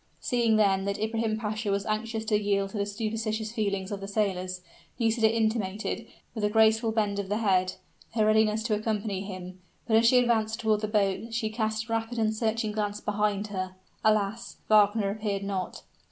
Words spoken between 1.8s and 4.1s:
anxious to yield to the superstitious feelings of the